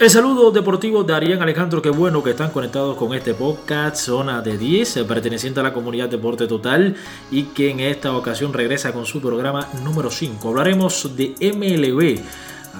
[0.00, 4.40] El saludo deportivo de Arián Alejandro, qué bueno que están conectados con este podcast Zona
[4.40, 6.94] de 10, perteneciente a la comunidad Deporte Total
[7.32, 10.50] y que en esta ocasión regresa con su programa número 5.
[10.50, 12.20] Hablaremos de MLB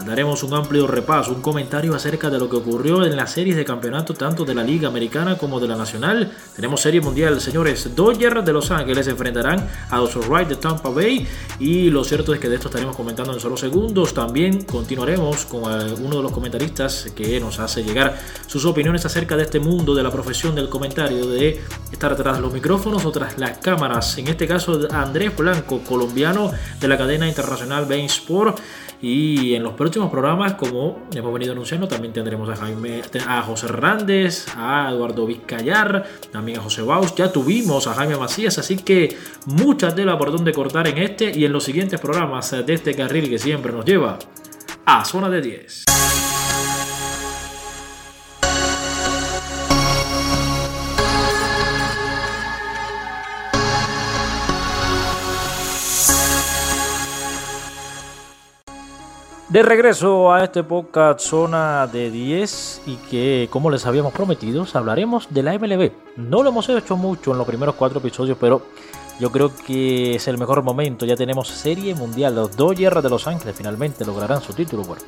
[0.06, 3.64] Daremos un amplio repaso, un comentario acerca de lo que ocurrió en las series de
[3.64, 6.32] campeonato tanto de la Liga Americana como de la Nacional.
[6.56, 7.94] Tenemos serie mundial, señores.
[7.94, 11.26] Dodgers de Los Ángeles se enfrentarán a los Wright de Tampa Bay
[11.58, 14.14] y lo cierto es que de esto estaremos comentando en solo segundos.
[14.14, 19.42] También continuaremos con uno de los comentaristas que nos hace llegar sus opiniones acerca de
[19.42, 21.60] este mundo de la profesión del comentario, de
[21.92, 24.16] estar tras los micrófonos o tras las cámaras.
[24.18, 28.58] En este caso, Andrés Blanco, colombiano de la cadena internacional Bain Sport.
[29.00, 33.66] Y en los próximos programas, como hemos venido anunciando, también tendremos a, Jaime, a José
[33.66, 37.14] Hernández, a Eduardo Vizcayar, también a José Baus.
[37.14, 39.16] Ya tuvimos a Jaime Macías, así que
[39.46, 43.28] mucha tela por donde cortar en este y en los siguientes programas de este carril
[43.28, 44.18] que siempre nos lleva
[44.84, 45.84] a zona de 10.
[59.48, 65.26] De regreso a este podcast Zona de 10 y que como les habíamos prometido hablaremos
[65.30, 65.90] de la MLB.
[66.16, 68.60] No lo hemos hecho mucho en los primeros cuatro episodios, pero
[69.18, 71.06] yo creo que es el mejor momento.
[71.06, 72.34] Ya tenemos serie mundial.
[72.34, 74.82] Los Dodgers de Los Ángeles finalmente lograrán su título.
[74.82, 75.02] Bueno,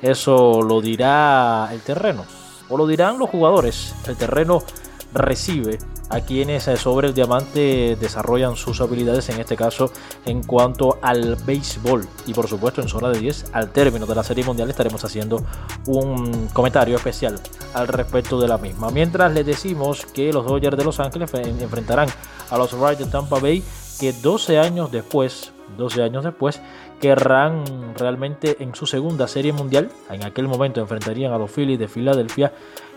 [0.00, 2.24] eso lo dirá el terreno
[2.68, 3.92] o lo dirán los jugadores.
[4.06, 4.62] El terreno
[5.12, 5.78] recibe
[6.10, 9.92] a quienes sobre el diamante desarrollan sus habilidades, en este caso
[10.26, 12.06] en cuanto al béisbol.
[12.26, 15.44] Y por supuesto en zona de 10, al término de la Serie Mundial, estaremos haciendo
[15.86, 17.40] un comentario especial
[17.74, 18.90] al respecto de la misma.
[18.90, 22.08] Mientras les decimos que los Dodgers de Los Ángeles enfrentarán
[22.50, 23.62] a los Rays de Tampa Bay,
[24.00, 26.60] que 12 años después, 12 años después,
[27.00, 31.88] querrán realmente en su segunda serie mundial, en aquel momento enfrentarían a los Phillies de
[31.88, 32.52] Filadelfia,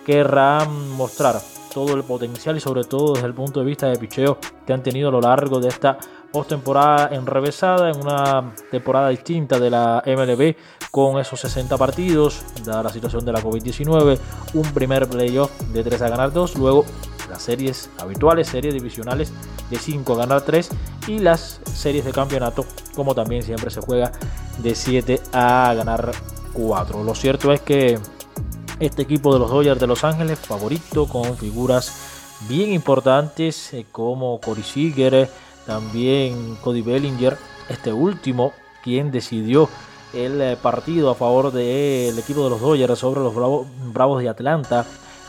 [0.06, 1.36] querrán mostrar
[1.74, 4.84] todo el potencial y sobre todo desde el punto de vista de picheo que han
[4.84, 5.98] tenido a lo largo de esta
[6.32, 10.56] postemporada enrevesada en una temporada distinta de la MLB
[10.92, 14.20] con esos 60 partidos, dada la situación de la COVID-19,
[14.54, 16.86] un primer playoff de 3 a ganar 2, luego
[17.30, 19.32] las series habituales, series divisionales
[19.70, 20.70] de 5 a ganar 3
[21.08, 24.12] y las series de campeonato, como también siempre se juega
[24.60, 26.12] de 7 a ganar
[26.54, 27.04] 4.
[27.04, 28.00] Lo cierto es que
[28.80, 31.92] este equipo de los Dodgers de Los Ángeles, favorito con figuras
[32.48, 35.30] bien importantes eh, como Corey Seager,
[35.66, 37.38] también Cody Bellinger,
[37.70, 38.54] este último
[38.84, 39.70] quien decidió
[40.14, 43.34] el eh, partido a favor del equipo de los Dodgers sobre los
[43.94, 44.86] Bravos de Atlanta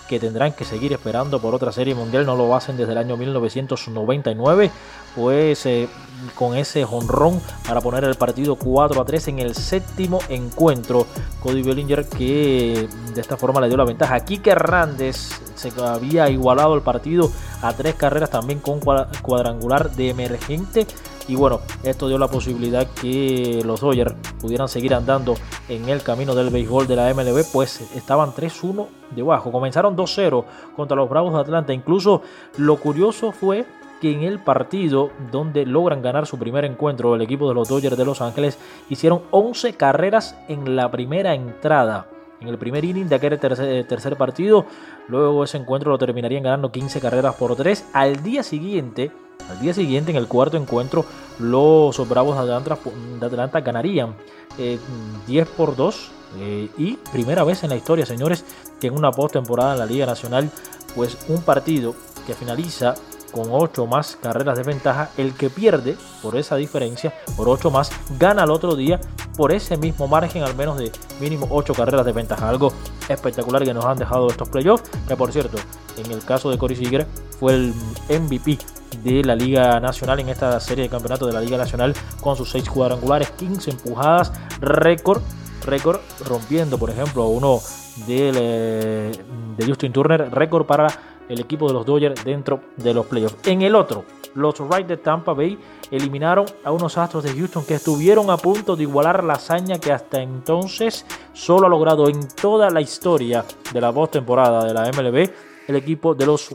[0.09, 3.17] que tendrán que seguir esperando por otra serie mundial, no lo hacen desde el año
[3.17, 4.71] 1999,
[5.15, 5.89] pues eh,
[6.35, 11.07] con ese jonrón para poner el partido 4 a 3 en el séptimo encuentro.
[11.43, 14.21] Cody Bellinger que de esta forma le dio la ventaja.
[14.21, 17.31] Kike Hernández se había igualado el partido
[17.63, 20.87] a tres carreras también con cuadrangular de emergente
[21.29, 25.35] y bueno, esto dio la posibilidad que los Dodgers pudieran seguir andando
[25.69, 29.51] en el camino del béisbol de la MLB, pues estaban 3-1 debajo.
[29.51, 30.45] Comenzaron 2-0
[30.77, 31.73] contra los Bravos de Atlanta.
[31.73, 32.23] Incluso
[32.59, 33.65] lo curioso fue
[34.01, 37.97] que en el partido donde logran ganar su primer encuentro el equipo de los Dodgers
[37.97, 38.59] de Los Ángeles
[38.91, 42.09] hicieron 11 carreras en la primera entrada.
[42.41, 44.67] En el primer inning de aquel tercer, tercer partido,
[45.09, 47.87] luego ese encuentro lo terminarían ganando 15 carreras por 3.
[47.93, 49.11] Al día siguiente,
[49.49, 51.05] al día siguiente, en el cuarto encuentro,
[51.39, 54.15] los Bravos de Atlanta, ganarían
[54.57, 54.81] 10
[55.29, 58.45] eh, por 2 eh, y primera vez en la historia, señores,
[58.81, 60.51] que en una postemporada en la Liga Nacional,
[60.95, 61.95] pues un partido
[62.27, 62.95] que finaliza
[63.35, 67.91] con 8 más carreras de ventaja, el que pierde por esa diferencia, por 8 más,
[68.17, 69.01] gana el otro día
[69.37, 72.49] por ese mismo margen, al menos de mínimo 8 carreras de ventaja.
[72.49, 72.73] Algo
[73.09, 75.59] espectacular que nos han dejado estos playoffs, que por cierto,
[75.97, 77.07] en el caso de Cory Seager
[77.41, 77.75] fue el
[78.09, 78.59] MVP
[79.03, 82.51] de la Liga Nacional en esta serie de campeonato de la Liga Nacional con sus
[82.53, 85.21] 6 cuadrangulares, 15 empujadas, récord,
[85.67, 87.61] récord rompiendo por ejemplo uno
[88.07, 89.13] de,
[89.57, 90.89] de Justin Turner, récord para
[91.29, 93.37] el equipo de los Dodgers dentro de los playoffs.
[93.47, 94.05] En el otro,
[94.35, 95.59] los Rays de Tampa Bay
[95.91, 99.93] eliminaron a unos Astros de Houston que estuvieron a punto de igualar la hazaña que
[99.93, 105.31] hasta entonces solo ha logrado en toda la historia de la postemporada de la MLB
[105.67, 106.55] el equipo de, los,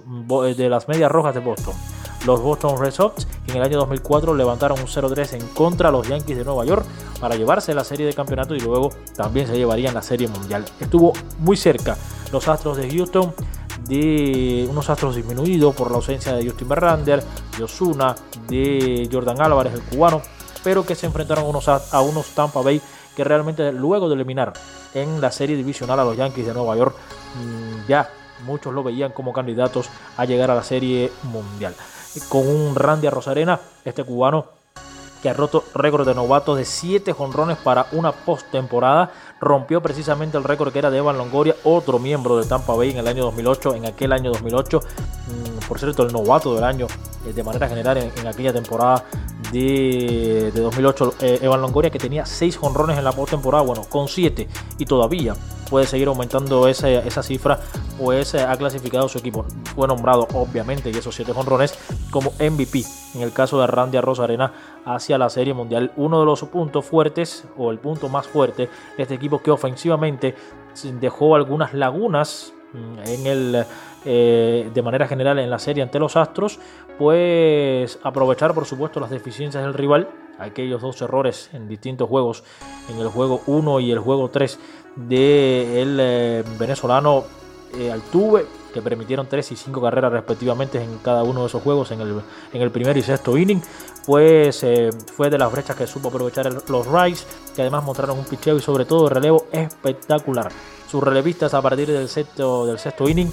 [0.55, 1.73] de las Medias Rojas de Boston.
[2.25, 6.07] Los Boston Red Sox en el año 2004 levantaron un 0-3 en contra de los
[6.07, 6.85] Yankees de Nueva York
[7.19, 10.65] para llevarse la serie de campeonato y luego también se llevarían la serie mundial.
[10.79, 11.97] Estuvo muy cerca
[12.31, 13.33] los Astros de Houston
[13.89, 17.23] de unos astros disminuidos por la ausencia de Justin Verlander,
[17.57, 18.15] de Osuna,
[18.47, 20.21] de Jordan Álvarez, el cubano,
[20.63, 22.81] pero que se enfrentaron a unos, a unos Tampa Bay
[23.15, 24.53] que realmente luego de eliminar
[24.93, 26.95] en la serie divisional a los Yankees de Nueva York.
[27.35, 28.09] Mm, ya
[28.45, 31.75] muchos lo veían como candidatos a llegar a la serie mundial.
[32.29, 34.59] Con un Randy Rosarena, este cubano
[35.21, 39.11] que ha roto récord de novatos de 7 jonrones para una postemporada.
[39.41, 42.97] Rompió precisamente el récord que era de Evan Longoria, otro miembro de Tampa Bay en
[42.97, 43.75] el año 2008.
[43.75, 46.87] En aquel año 2008, mm, por cierto, el novato del año
[47.25, 49.05] eh, de manera general en, aquella temporada
[49.51, 54.47] de, 2008, eh, Evan Longoria que tenía 6 jonrones en la postemporada, bueno, con 7
[54.77, 55.35] y todavía
[55.69, 57.59] puede seguir aumentando esa, esa cifra,
[57.97, 59.45] pues ha clasificado su equipo.
[59.75, 61.77] Fue nombrado, obviamente, y esos 7 jonrones
[62.11, 62.83] como MVP
[63.15, 64.53] en el caso de Randy Arena
[64.85, 65.91] hacia la Serie Mundial.
[65.95, 70.35] Uno de los puntos fuertes, o el punto más fuerte, este equipo que ofensivamente
[70.99, 73.65] dejó algunas lagunas en el,
[74.05, 76.59] eh, de manera general en la serie ante los Astros,
[76.97, 82.43] pues aprovechar por supuesto las deficiencias del rival, aquellos dos errores en distintos juegos,
[82.89, 84.59] en el juego 1 y el juego 3
[84.95, 87.23] del eh, venezolano
[87.77, 91.91] eh, Altuve, que permitieron 3 y 5 carreras respectivamente en cada uno de esos juegos
[91.91, 92.21] en el,
[92.53, 93.61] en el primer y sexto inning,
[94.05, 97.25] pues eh, fue de las brechas que supo aprovechar los Rice,
[97.55, 100.51] que además mostraron un picheo y sobre todo relevo espectacular.
[100.89, 103.31] Sus relevistas a partir del sexto, del sexto inning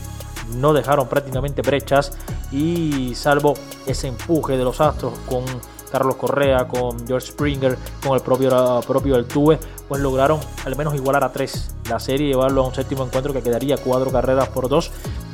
[0.57, 2.13] no dejaron prácticamente brechas
[2.53, 3.55] y salvo
[3.87, 5.45] ese empuje de los Astros con
[5.91, 9.59] Carlos Correa, con George Springer, con el propio, propio Altuve,
[9.89, 13.33] pues lograron al menos igualar a tres la serie y llevarlo a un séptimo encuentro
[13.33, 14.91] que quedaría cuatro carreras por dos.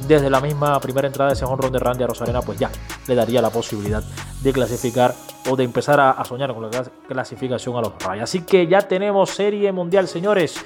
[0.06, 2.70] Desde la misma primera entrada de ese honrón de Randy a Rosarena, pues ya
[3.06, 4.02] le daría la posibilidad
[4.42, 5.14] de clasificar
[5.48, 8.22] o de empezar a, soñar con la clasificación a los Rays.
[8.22, 10.56] Así que ya tenemos serie mundial, señores.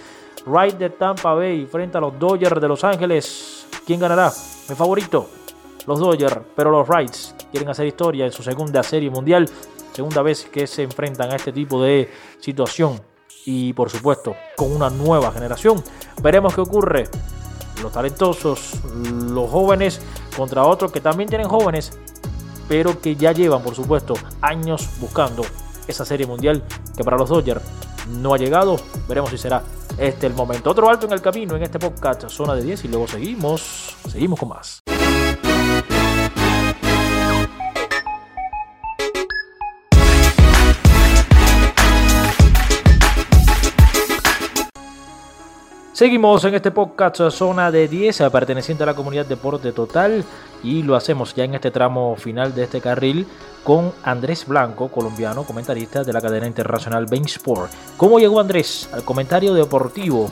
[0.44, 3.67] Rays de Tampa Bay frente a los Dodgers de Los Ángeles.
[3.87, 4.33] ¿Quién ganará?
[4.69, 5.29] Mi favorito,
[5.87, 9.49] los Dodgers, pero los Rays quieren hacer historia en su segunda serie mundial
[9.97, 13.00] segunda vez que se enfrentan a este tipo de situación
[13.47, 15.83] y por supuesto con una nueva generación.
[16.23, 17.09] Veremos qué ocurre.
[17.83, 18.73] Los talentosos,
[19.31, 20.00] los jóvenes
[20.37, 21.99] contra otros que también tienen jóvenes,
[22.69, 25.44] pero que ya llevan por supuesto años buscando
[25.87, 26.62] esa serie mundial
[26.94, 27.62] que para los Dodgers
[28.09, 28.77] no ha llegado.
[29.09, 29.62] Veremos si será
[29.98, 30.70] este el momento.
[30.70, 34.38] Otro alto en el camino en este podcast, zona de 10 y luego seguimos, seguimos
[34.38, 34.82] con más.
[45.96, 50.22] Seguimos en este podcast Zona de 10, perteneciente a la comunidad Deporte Total,
[50.62, 53.26] y lo hacemos ya en este tramo final de este carril
[53.64, 57.72] con Andrés Blanco, colombiano, comentarista de la cadena internacional Bain Sport.
[57.96, 60.31] ¿Cómo llegó Andrés al comentario deportivo?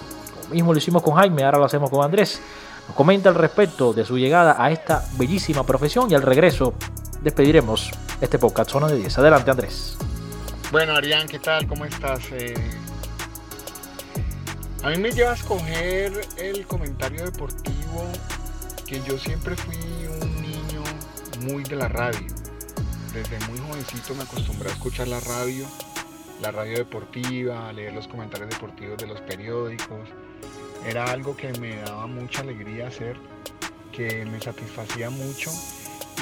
[0.51, 2.43] Lo mismo lo hicimos con Jaime, ahora lo hacemos con Andrés.
[2.87, 6.75] Nos comenta al respecto de su llegada a esta bellísima profesión y al regreso
[7.23, 7.91] despediremos
[8.21, 9.17] este podcast Zona de 10.
[9.17, 9.97] Adelante Andrés.
[10.71, 11.67] Bueno, Arián, ¿qué tal?
[11.67, 12.21] ¿Cómo estás?
[12.33, 12.53] Eh,
[14.85, 18.05] a mí me lleva a escoger el comentario deportivo
[18.87, 20.83] que yo siempre fui un niño
[21.41, 22.27] muy de la radio.
[23.15, 25.67] Desde muy jovencito me acostumbré a escuchar la radio,
[26.43, 30.07] la radio deportiva, a leer los comentarios deportivos de los periódicos.
[30.87, 33.17] Era algo que me daba mucha alegría hacer,
[33.91, 35.51] que me satisfacía mucho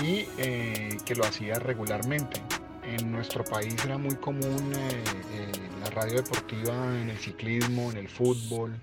[0.05, 2.41] y eh, que lo hacía regularmente.
[2.85, 5.03] En nuestro país era muy común eh,
[5.33, 5.53] eh,
[5.83, 8.79] la radio deportiva en el ciclismo, en el fútbol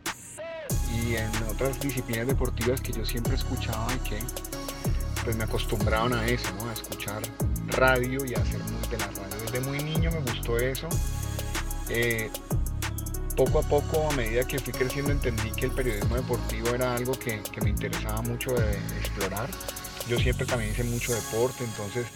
[0.94, 4.20] y en otras disciplinas deportivas que yo siempre escuchaba y que
[5.24, 7.22] pues me acostumbraban a eso, a escuchar
[7.68, 9.36] radio y a hacer de la radio.
[9.46, 10.90] Desde muy niño me gustó eso.
[11.90, 12.30] Eh,
[13.36, 17.18] poco a poco, a medida que fui creciendo, entendí que el periodismo deportivo era algo
[17.18, 19.50] que, me interesaba mucho de explorar.
[20.08, 22.08] Yo siempre también hice mucho deporte, entonces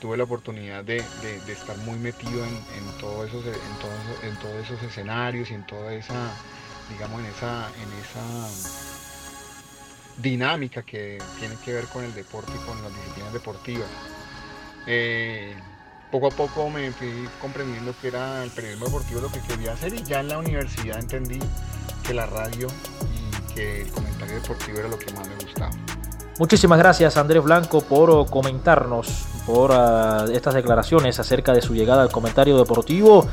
[0.00, 0.98] tuve la oportunidad de,
[1.46, 6.32] estar muy metido en, todos esos, escenarios y en toda esa,
[6.88, 8.48] digamos, en esa, en esa
[10.16, 13.88] dinámica que tiene que ver con el deporte y con las disciplinas deportivas.
[14.86, 15.54] Eh,
[16.10, 19.94] poco a poco me fui comprendiendo que era el periodismo deportivo lo que quería hacer
[19.94, 21.38] y ya en la universidad entendí
[22.04, 22.66] que la radio
[23.14, 25.70] y que el comentario deportivo era lo que más me gustaba.
[26.38, 32.12] Muchísimas gracias Andrés Blanco por comentarnos por ah, estas declaraciones acerca de su llegada al
[32.12, 33.26] comentario deportivo,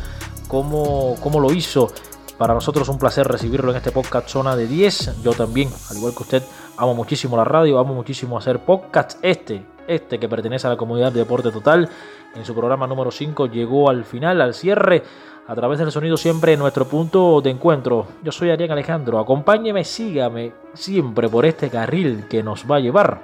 [0.47, 1.91] cómo, cómo lo hizo.
[2.37, 5.23] Para nosotros un placer recibirlo en este podcast Zona de 10.
[5.23, 6.43] Yo también, al igual que usted,
[6.77, 9.17] amo muchísimo la radio, amo muchísimo hacer podcasts.
[9.21, 11.89] Este, este que pertenece a la comunidad de Deporte Total,
[12.35, 15.03] en su programa número 5 llegó al final, al cierre,
[15.47, 18.07] a través del sonido siempre nuestro punto de encuentro.
[18.23, 23.21] Yo soy Arián Alejandro, acompáñeme, sígame siempre por este carril que nos va a llevar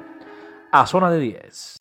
[0.72, 1.78] a Zona de 10.